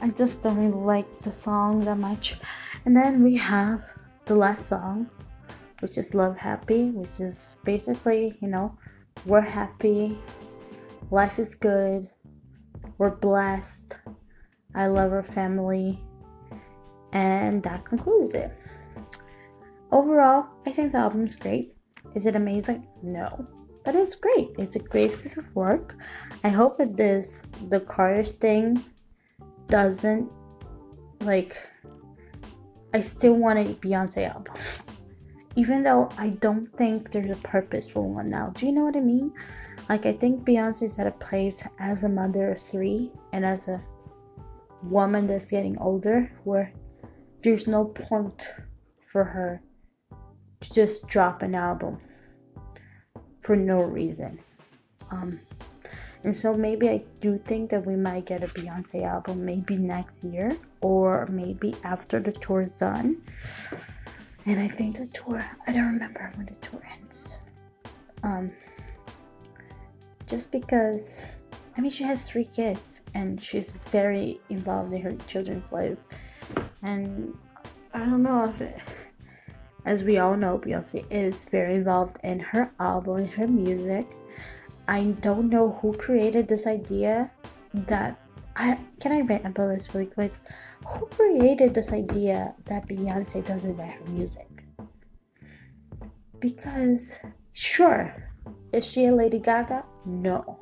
[0.01, 2.39] I just don't really like the song that much.
[2.85, 3.81] And then we have
[4.25, 5.09] the last song,
[5.79, 8.77] which is Love Happy, which is basically, you know,
[9.25, 10.17] we're happy,
[11.11, 12.09] life is good,
[12.97, 13.95] we're blessed,
[14.75, 16.01] I love our family,
[17.13, 18.51] and that concludes it.
[19.91, 21.77] Overall, I think the album's great.
[22.15, 22.87] Is it amazing?
[23.01, 23.47] No.
[23.83, 24.51] But it's great.
[24.57, 25.95] It's a great piece of work.
[26.43, 28.83] I hope that this the Carter's thing
[29.67, 30.31] doesn't
[31.21, 31.57] like
[32.93, 34.55] I still want a Beyonce album.
[35.55, 38.51] Even though I don't think there's a purposeful one now.
[38.55, 39.33] Do you know what I mean?
[39.89, 43.83] Like I think Beyonce's at a place as a mother of three and as a
[44.83, 46.73] woman that's getting older where
[47.43, 48.49] there's no point
[49.01, 49.61] for her
[50.61, 51.99] to just drop an album
[53.43, 54.39] for no reason.
[55.11, 55.39] Um,
[56.23, 60.23] and so maybe I do think that we might get a Beyonce album maybe next
[60.23, 63.21] year or maybe after the tour is done.
[64.45, 67.39] And I think the tour, I don't remember when the tour ends.
[68.23, 68.51] Um,
[70.25, 71.29] just because,
[71.77, 76.07] I mean, she has three kids and she's very involved in her children's life.
[76.81, 77.37] And
[77.93, 78.81] I don't know if it,
[79.85, 84.07] as we all know, Beyonce is very involved in her album and her music.
[84.87, 87.31] I don't know who created this idea
[87.73, 88.19] that
[88.55, 90.33] I can I rant this really quick.
[90.87, 94.63] Who created this idea that Beyonce doesn't write her music?
[96.39, 97.19] Because
[97.53, 98.31] sure,
[98.71, 99.83] is she a Lady Gaga?
[100.05, 100.59] No.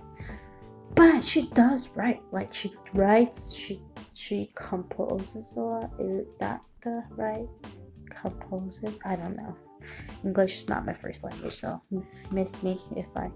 [0.95, 2.21] But she does write.
[2.31, 3.81] Like she writes, she
[4.13, 5.91] she composes a lot.
[5.99, 7.47] Is that the right
[8.11, 8.99] composes?
[9.05, 9.55] I don't know.
[10.23, 11.81] English is not my first language, so
[12.31, 13.31] miss me if I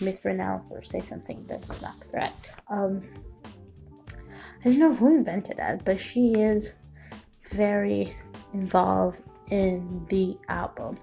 [0.00, 2.60] mispronounce or say something that's not correct.
[2.68, 3.02] Um,
[4.64, 6.76] I don't know who invented that, but she is
[7.52, 8.14] very
[8.54, 10.98] involved in the album,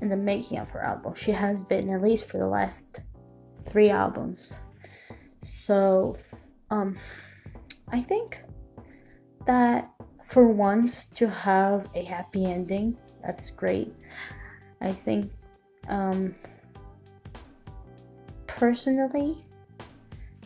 [0.00, 1.14] in the making of her album.
[1.14, 3.00] She has been at least for the last
[3.64, 4.58] three albums.
[5.42, 6.16] So,
[6.70, 6.96] um,
[7.92, 8.42] I think
[9.46, 9.90] that
[10.30, 13.92] for once to have a happy ending, that's great.
[14.80, 15.32] I think,
[15.88, 16.36] um,
[18.46, 19.44] personally,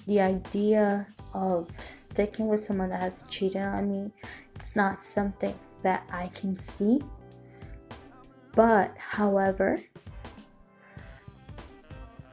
[0.07, 4.11] the idea of sticking with someone that has cheated on me,
[4.55, 7.03] it's not something that I can see.
[8.55, 9.83] But, however,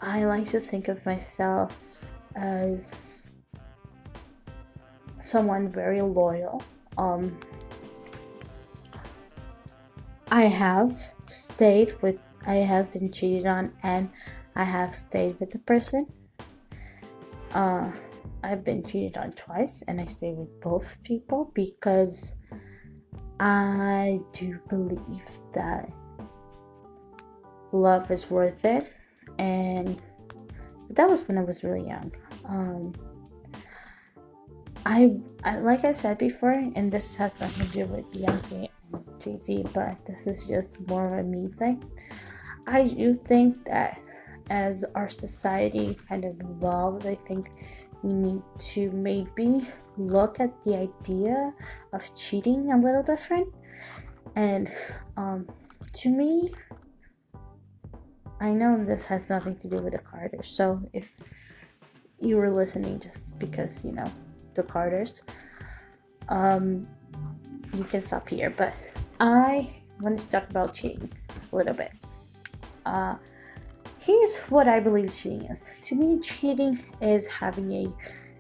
[0.02, 3.28] I like to think of myself as
[5.20, 6.64] someone very loyal.
[6.98, 7.38] Um,
[10.30, 10.92] I have
[11.26, 14.10] stayed with, I have been cheated on, and
[14.56, 16.08] I have stayed with the person.
[17.54, 17.92] Uh,
[18.44, 22.36] I've been cheated on twice, and I stayed with both people because
[23.40, 25.92] I do believe that
[27.72, 28.92] love is worth it,
[29.38, 30.02] and
[30.92, 32.12] that was when I was really young.
[32.46, 32.94] Um,
[34.86, 39.22] I, I like I said before, and this has nothing to do with Beyonce and
[39.22, 41.84] Jay Z, but this is just more of a me thing.
[42.68, 44.00] I do think that
[44.50, 47.52] as our society kind of evolves, I think
[48.04, 48.42] we need
[48.74, 49.68] to maybe
[49.98, 51.54] look at the idea
[51.94, 53.54] of cheating a little different.
[54.36, 54.72] And
[55.18, 55.48] um,
[55.96, 56.50] to me,
[58.40, 60.48] I know this has nothing to do with the Carters.
[60.48, 61.76] So if
[62.20, 64.12] you were listening just because, you know,
[64.54, 65.24] the Carters,
[66.30, 66.88] um,
[67.76, 68.54] you can stop here.
[68.56, 68.74] But
[69.20, 71.12] I want to talk about cheating
[71.52, 71.92] a little bit.
[72.86, 73.16] Uh,
[74.00, 75.78] here's what I believe cheating is.
[75.84, 77.88] To me, cheating is having a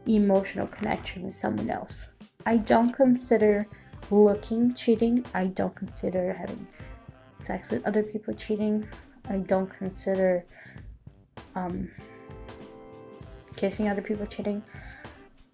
[0.08, 2.08] emotional connection with someone else.
[2.46, 3.68] I don't consider
[4.10, 5.26] looking cheating.
[5.34, 6.68] I don't consider having
[7.38, 8.88] sex with other people cheating.
[9.30, 10.46] I don't consider
[11.56, 11.90] um,
[13.56, 14.64] kissing other people cheating.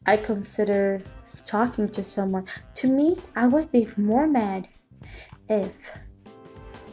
[0.07, 1.01] I consider
[1.43, 2.45] talking to someone.
[2.75, 4.69] To me, I would be more mad
[5.49, 5.91] if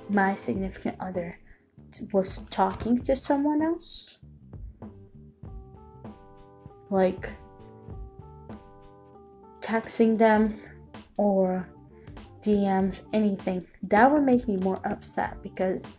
[0.09, 1.39] my significant other
[2.13, 4.19] was talking to someone else.
[6.91, 7.31] Like
[9.61, 10.61] texting them
[11.17, 11.69] or
[12.41, 13.67] DMs, anything.
[13.85, 15.95] That would make me more upset because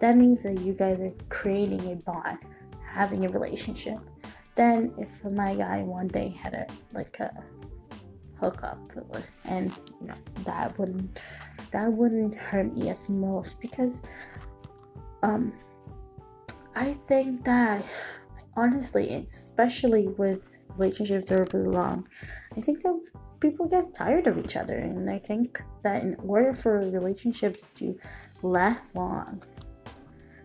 [0.00, 2.38] that means that you guys are creating a bond,
[2.90, 3.98] having a relationship.
[4.54, 7.30] Then if my guy one day had a like a
[8.38, 8.78] hookup
[9.48, 11.22] and you know that wouldn't
[11.70, 14.02] that wouldn't hurt me as most because
[15.22, 15.52] um
[16.76, 17.84] I think that
[18.56, 22.08] honestly, especially with relationships that are really long,
[22.56, 23.00] I think that
[23.40, 27.96] people get tired of each other, and I think that in order for relationships to
[28.42, 29.42] last long,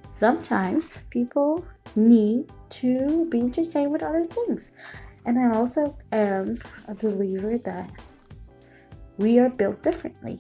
[0.08, 4.72] sometimes people need to be entertained with other things.
[5.26, 7.90] And I also am a believer that
[9.18, 10.40] we are built differently,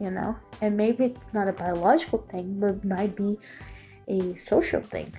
[0.00, 3.38] you know, and maybe it's not a biological thing, but might be
[4.08, 5.12] a social thing.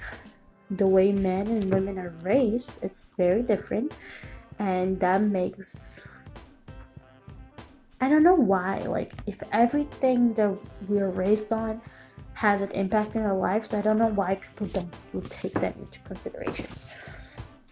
[0.72, 3.92] The way men and women are raised, it's very different,
[4.60, 6.08] and that makes
[8.00, 8.84] I don't know why.
[8.84, 10.56] Like, if everything that
[10.88, 11.82] we're raised on
[12.38, 13.74] has an impact in our lives.
[13.74, 16.68] I don't know why people don't take that into consideration.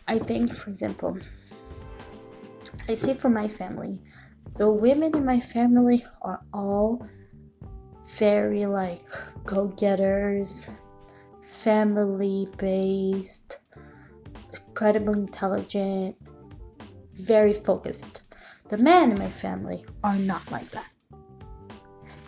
[0.08, 1.20] I think, for example,
[2.90, 4.02] I see for my family,
[4.58, 7.06] the women in my family are all
[8.18, 9.06] very like
[9.46, 10.68] go getters,
[11.44, 13.60] family based,
[14.52, 16.16] incredibly intelligent,
[17.14, 18.24] very focused.
[18.70, 20.90] The men in my family are not like that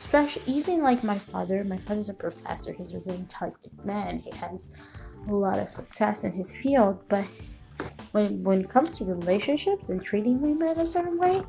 [0.07, 2.71] especially even like my father my father's a professor.
[2.73, 4.19] He's a really intelligent man.
[4.19, 4.75] He has
[5.27, 7.03] a lot of success in his field.
[7.09, 7.25] But
[8.11, 11.41] when when it comes to relationships and treating women a certain way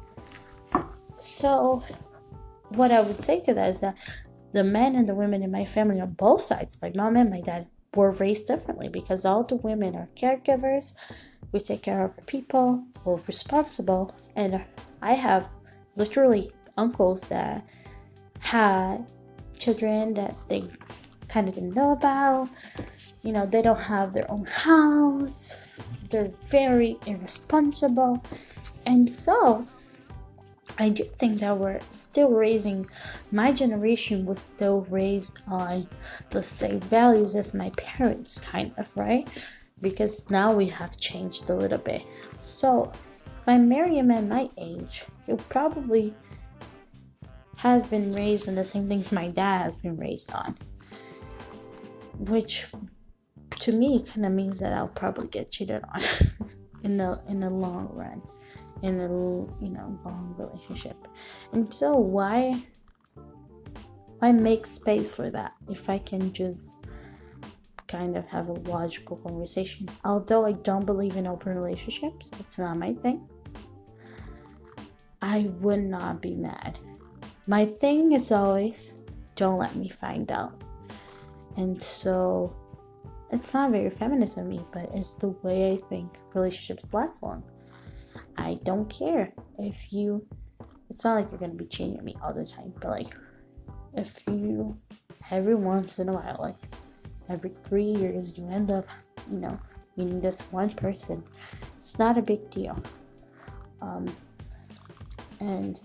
[1.16, 1.82] so
[2.70, 3.96] what i would say to that is that
[4.52, 7.40] the men and the women in my family on both sides my mom and my
[7.40, 10.94] dad were raised differently because all the women are caregivers.
[11.52, 12.84] We take care of people.
[13.04, 14.14] We're responsible.
[14.36, 14.64] And
[15.02, 15.48] i have
[15.96, 17.66] literally uncles that
[18.48, 19.04] had
[19.58, 20.64] children that they
[21.28, 22.48] kind of didn't know about.
[23.22, 25.54] You know, they don't have their own house.
[26.08, 28.24] They're very irresponsible.
[28.86, 29.66] And so,
[30.78, 32.88] I do think that we're still raising,
[33.32, 35.86] my generation was still raised on
[36.30, 39.28] the same values as my parents, kind of, right?
[39.82, 42.02] Because now we have changed a little bit.
[42.40, 42.92] So,
[43.26, 46.14] if I marry a man my age, he'll probably
[47.58, 50.56] has been raised on the same things my dad has been raised on.
[52.18, 52.66] Which
[53.50, 56.00] to me kind of means that I'll probably get cheated on
[56.84, 58.22] in the in the long run
[58.84, 60.96] in a you know long relationship.
[61.52, 62.64] And so why
[64.20, 66.76] why make space for that if I can just
[67.88, 69.88] kind of have a logical conversation.
[70.04, 73.26] Although I don't believe in open relationships, it's not my thing.
[75.22, 76.78] I would not be mad
[77.48, 78.98] my thing is always
[79.34, 80.52] don't let me find out.
[81.56, 82.54] And so
[83.32, 87.42] it's not very feminist of me, but it's the way I think relationships last long.
[88.36, 90.26] I don't care if you,
[90.90, 93.16] it's not like you're gonna be cheating at me all the time, but like
[93.94, 94.76] if you,
[95.30, 96.56] every once in a while, like
[97.30, 98.84] every three years, you end up,
[99.30, 99.58] you know,
[99.96, 101.24] meeting this one person,
[101.78, 102.76] it's not a big deal.
[103.80, 104.14] Um,
[105.40, 105.80] and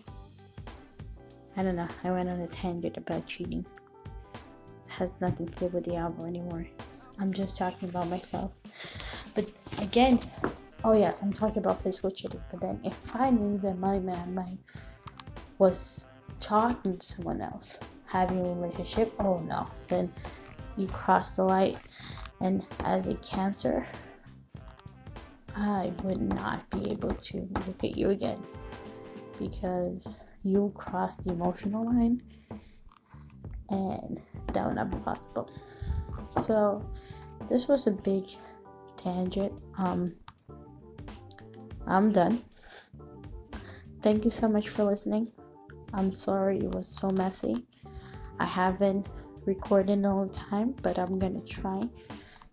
[1.55, 1.87] I don't know.
[2.03, 3.65] I went on a tangent about cheating.
[4.85, 6.65] It has nothing to do with the anymore.
[7.19, 8.57] I'm just talking about myself.
[9.35, 9.45] But
[9.81, 10.19] again,
[10.83, 12.41] oh yes, I'm talking about physical cheating.
[12.49, 14.57] But then if I knew that my man like
[15.59, 16.05] was
[16.39, 20.11] talking to someone else, having a relationship, oh no, then
[20.75, 21.77] you cross the line.
[22.41, 23.85] And as a cancer,
[25.55, 27.37] I would not be able to
[27.67, 28.43] look at you again
[29.37, 32.21] because you cross the emotional line
[33.69, 34.21] and
[34.53, 35.49] that would not be possible.
[36.31, 36.85] So
[37.47, 38.25] this was a big
[38.97, 39.53] tangent.
[39.77, 40.13] Um
[41.87, 42.43] I'm done.
[44.01, 45.27] Thank you so much for listening.
[45.93, 47.65] I'm sorry it was so messy.
[48.39, 49.07] I haven't
[49.45, 51.83] recorded in a long time, but I'm gonna try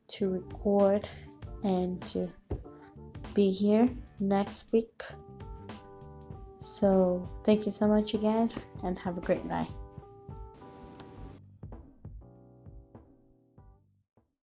[0.08, 1.08] to record
[1.62, 2.28] and to
[3.34, 3.88] be here
[4.18, 5.02] next week.
[6.60, 8.50] So, thank you so much again,
[8.84, 9.68] and have a great night.